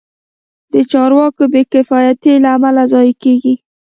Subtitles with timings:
[0.73, 3.53] د چارواکو بې کفایتۍ له امله ضایع کېږي.